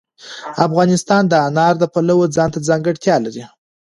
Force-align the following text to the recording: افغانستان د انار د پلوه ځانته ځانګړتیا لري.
افغانستان 0.67 1.23
د 1.27 1.33
انار 1.47 1.73
د 1.79 1.83
پلوه 1.93 2.25
ځانته 2.35 2.59
ځانګړتیا 2.69 3.15
لري. 3.25 3.43